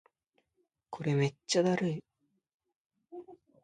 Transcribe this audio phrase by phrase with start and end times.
[0.89, 2.03] これめっちゃだるい